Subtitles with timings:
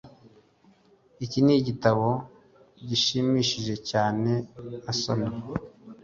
[1.25, 2.07] iki nigitabo
[2.87, 4.31] gishimishije cyane
[4.83, 5.37] nasomye